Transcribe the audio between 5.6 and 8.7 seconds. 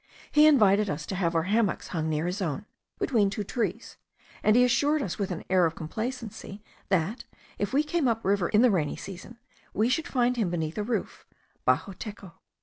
of complacency, that, if we came up the river in